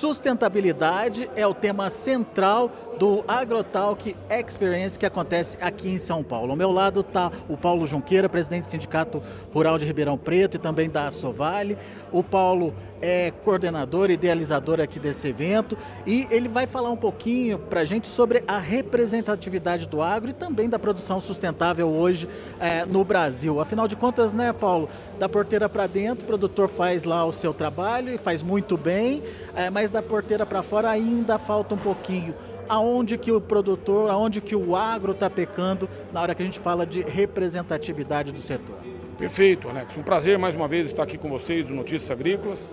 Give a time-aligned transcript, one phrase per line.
[0.00, 6.50] Sustentabilidade é o tema central do AgroTalk Experience que acontece aqui em São Paulo.
[6.50, 9.22] Ao meu lado está o Paulo Junqueira, presidente do Sindicato
[9.54, 11.78] Rural de Ribeirão Preto e também da Sovale.
[12.12, 17.80] O Paulo é coordenador, idealizador aqui desse evento e ele vai falar um pouquinho para
[17.80, 22.28] a gente sobre a representatividade do agro e também da produção sustentável hoje
[22.60, 23.60] é, no Brasil.
[23.60, 27.54] Afinal de contas, né, Paulo, da porteira para dentro, o produtor faz lá o seu
[27.54, 29.22] trabalho e faz muito bem,
[29.54, 32.34] é, mas da porteira para fora ainda falta um pouquinho
[32.70, 36.60] aonde que o produtor, aonde que o agro está pecando na hora que a gente
[36.60, 38.76] fala de representatividade do setor.
[39.18, 39.96] Perfeito, Alex.
[39.96, 42.70] Um prazer mais uma vez estar aqui com vocês do Notícias Agrícolas.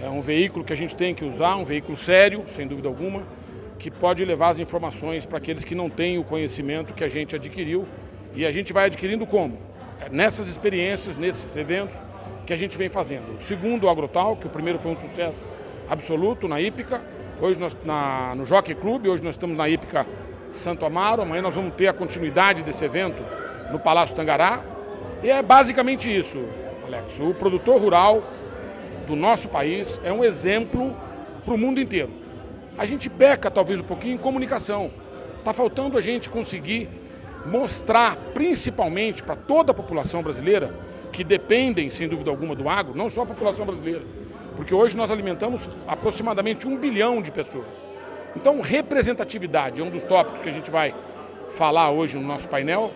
[0.00, 3.24] É um veículo que a gente tem que usar, um veículo sério, sem dúvida alguma,
[3.76, 7.34] que pode levar as informações para aqueles que não têm o conhecimento que a gente
[7.34, 7.84] adquiriu.
[8.36, 9.58] E a gente vai adquirindo como?
[10.00, 11.96] É nessas experiências, nesses eventos
[12.46, 13.34] que a gente vem fazendo.
[13.34, 15.44] O segundo, o Agrotal, que o primeiro foi um sucesso
[15.90, 17.00] absoluto na Hípica,
[17.44, 20.06] Hoje nós, na, no Jockey Club, hoje nós estamos na Hípica
[20.50, 23.22] Santo Amaro, amanhã nós vamos ter a continuidade desse evento
[23.70, 24.64] no Palácio Tangará.
[25.22, 26.42] E é basicamente isso,
[26.86, 27.20] Alex.
[27.20, 28.24] O produtor rural
[29.06, 30.96] do nosso país é um exemplo
[31.44, 32.08] para o mundo inteiro.
[32.78, 34.90] A gente peca talvez um pouquinho em comunicação.
[35.38, 36.88] Está faltando a gente conseguir
[37.44, 40.74] mostrar, principalmente para toda a população brasileira,
[41.12, 44.00] que dependem, sem dúvida alguma, do agro, não só a população brasileira,
[44.56, 47.66] porque hoje nós alimentamos aproximadamente um bilhão de pessoas.
[48.36, 50.94] Então, representatividade é um dos tópicos que a gente vai
[51.50, 52.90] falar hoje no nosso painel.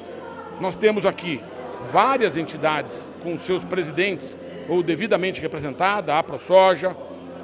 [0.61, 1.41] Nós temos aqui
[1.85, 4.37] várias entidades com seus presidentes
[4.69, 6.97] ou devidamente representadas, a ProSoja,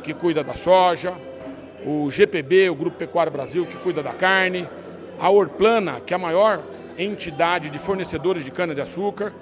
[0.03, 1.15] que cuida da soja,
[1.87, 4.69] o GPB, o Grupo Pecuário Brasil, que cuida da carne,
[5.19, 6.61] a Orplana, que é a maior
[6.99, 9.33] entidade de fornecedores de cana-de-açúcar.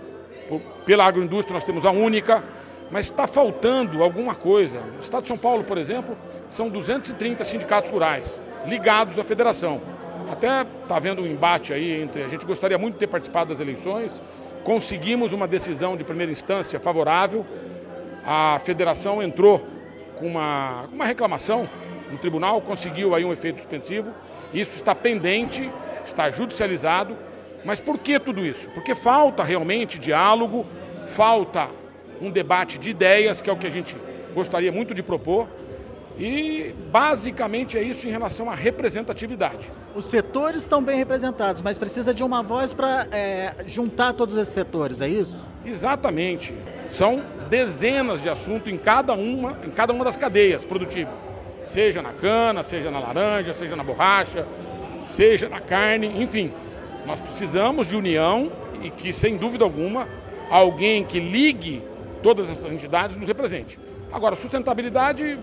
[0.84, 2.44] Pela agroindústria nós temos a única,
[2.92, 4.80] mas está faltando alguma coisa.
[4.80, 6.14] No estado de São Paulo, por exemplo,
[6.50, 9.80] são 230 sindicatos rurais ligados à federação.
[10.30, 12.22] Até está havendo um embate aí entre.
[12.22, 14.22] A gente gostaria muito de ter participado das eleições,
[14.62, 17.46] conseguimos uma decisão de primeira instância favorável.
[18.26, 19.66] A federação entrou
[20.16, 21.68] com uma, uma reclamação
[22.10, 24.12] no tribunal, conseguiu aí um efeito suspensivo.
[24.52, 25.68] Isso está pendente,
[26.04, 27.16] está judicializado.
[27.64, 28.68] Mas por que tudo isso?
[28.70, 30.66] Porque falta realmente diálogo,
[31.06, 31.68] falta
[32.22, 33.96] um debate de ideias, que é o que a gente
[34.34, 35.48] gostaria muito de propor.
[36.18, 39.72] E basicamente é isso em relação à representatividade.
[39.94, 44.52] Os setores estão bem representados, mas precisa de uma voz para é, juntar todos esses
[44.52, 45.40] setores, é isso?
[45.64, 46.54] Exatamente.
[46.90, 51.14] São dezenas de assuntos em cada uma, em cada uma das cadeias produtivas.
[51.64, 54.46] Seja na cana, seja na laranja, seja na borracha,
[55.00, 56.52] seja na carne, enfim.
[57.06, 58.50] Nós precisamos de união
[58.82, 60.06] e que, sem dúvida alguma,
[60.50, 61.82] alguém que ligue
[62.22, 63.78] todas essas entidades nos represente.
[64.12, 65.38] Agora, sustentabilidade,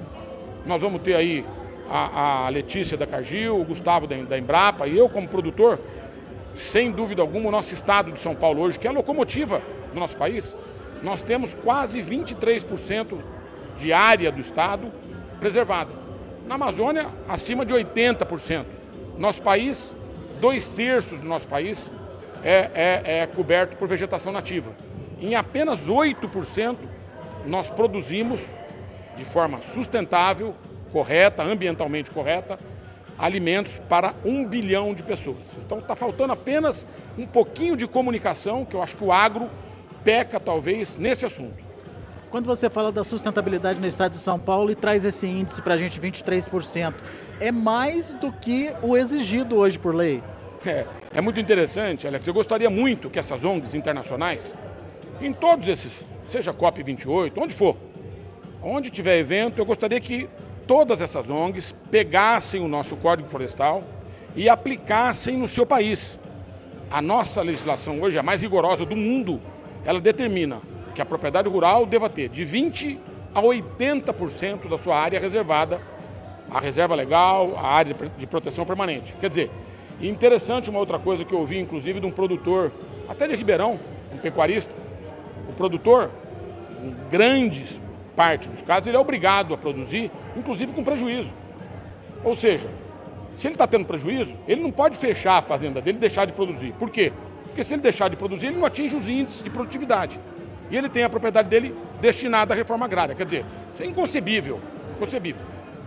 [0.66, 1.46] nós vamos ter aí
[1.90, 5.80] a, a Letícia da Cargill, o Gustavo da, da Embrapa e eu como produtor,
[6.56, 9.62] sem dúvida alguma, o nosso estado de São Paulo hoje, que é a locomotiva
[9.94, 10.56] do nosso país,
[11.02, 13.18] nós temos quase 23%
[13.78, 14.88] de área do estado
[15.40, 15.92] preservada.
[16.46, 18.66] Na Amazônia, acima de 80%.
[19.18, 19.94] Nosso país,
[20.40, 21.90] dois terços do nosso país
[22.44, 24.72] é, é, é coberto por vegetação nativa.
[25.22, 26.78] Em apenas 8%
[27.46, 28.42] nós produzimos
[29.18, 30.56] de forma sustentável,
[30.92, 32.58] correta, ambientalmente correta,
[33.18, 35.58] alimentos para um bilhão de pessoas.
[35.58, 36.88] Então está faltando apenas
[37.18, 39.50] um pouquinho de comunicação, que eu acho que o agro
[40.04, 41.70] peca talvez nesse assunto.
[42.32, 45.74] Quando você fala da sustentabilidade no estado de São Paulo e traz esse índice para
[45.74, 46.94] a gente 23%,
[47.40, 50.24] é mais do que o exigido hoje por lei?
[50.66, 52.28] É, é muito interessante, Alex.
[52.28, 54.54] Eu gostaria muito que essas ONGs internacionais
[55.22, 57.76] em todos esses, seja COP28, onde for,
[58.64, 60.30] onde tiver evento, eu gostaria que
[60.68, 63.84] todas essas ONGs pegassem o nosso Código Florestal
[64.36, 66.20] e aplicassem no seu país.
[66.92, 69.40] A nossa legislação hoje, a mais rigorosa do mundo,
[69.86, 70.60] ela determina
[70.94, 72.98] que a propriedade rural deva ter de 20%
[73.34, 75.80] a 80% da sua área reservada,
[76.50, 79.16] a reserva legal, a área de proteção permanente.
[79.20, 79.52] Quer dizer,
[80.02, 82.72] interessante uma outra coisa que eu ouvi, inclusive, de um produtor,
[83.08, 83.80] até de Ribeirão,
[84.12, 84.74] um pecuarista,
[85.60, 86.10] produtor,
[86.82, 87.66] em grande
[88.16, 91.34] parte dos casos, ele é obrigado a produzir, inclusive com prejuízo.
[92.24, 92.70] Ou seja,
[93.36, 96.32] se ele está tendo prejuízo, ele não pode fechar a fazenda dele e deixar de
[96.32, 96.74] produzir.
[96.80, 97.12] Por quê?
[97.44, 100.18] Porque se ele deixar de produzir, ele não atinge os índices de produtividade.
[100.72, 103.14] E ele tem a propriedade dele destinada à reforma agrária.
[103.14, 104.62] Quer dizer, isso é inconcebível.
[104.96, 105.42] Inconcebível.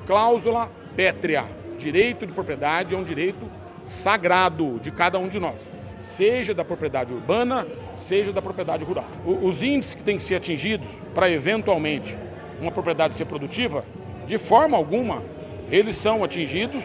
[0.06, 1.46] Cláusula pétrea.
[1.78, 3.48] Direito de propriedade é um direito
[3.86, 7.66] sagrado de cada um de nós seja da propriedade urbana,
[7.96, 9.04] seja da propriedade rural.
[9.24, 12.16] os índices que têm que ser atingidos para eventualmente
[12.60, 13.84] uma propriedade ser produtiva,
[14.26, 15.22] de forma alguma
[15.70, 16.84] eles são atingidos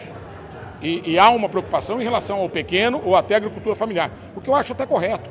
[0.80, 4.48] e, e há uma preocupação em relação ao pequeno ou até agricultura familiar, o que
[4.48, 5.28] eu acho até correto.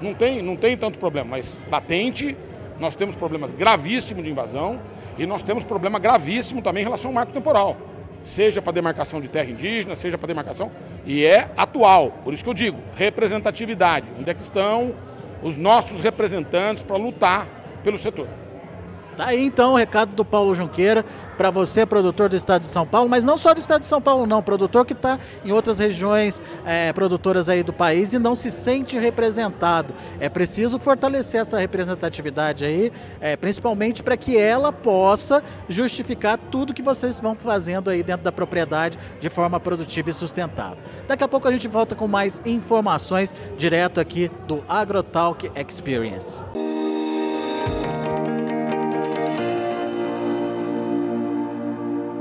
[0.00, 2.36] Não tem, não tem tanto problema, mas latente,
[2.78, 4.78] nós temos problemas gravíssimos de invasão
[5.16, 7.76] e nós temos problema gravíssimo também em relação ao marco temporal.
[8.26, 10.70] Seja para demarcação de terra indígena, seja para demarcação.
[11.06, 12.10] E é atual.
[12.24, 14.04] Por isso que eu digo, representatividade.
[14.18, 14.92] Onde é que estão
[15.42, 17.46] os nossos representantes para lutar
[17.84, 18.26] pelo setor?
[19.16, 21.02] Tá aí então o recado do Paulo Junqueira
[21.38, 24.00] para você, produtor do estado de São Paulo, mas não só do estado de São
[24.00, 28.34] Paulo, não, produtor que está em outras regiões é, produtoras aí do país e não
[28.34, 29.94] se sente representado.
[30.20, 36.82] É preciso fortalecer essa representatividade aí, é, principalmente para que ela possa justificar tudo que
[36.82, 40.78] vocês vão fazendo aí dentro da propriedade de forma produtiva e sustentável.
[41.08, 46.65] Daqui a pouco a gente volta com mais informações direto aqui do AgroTalk Experience.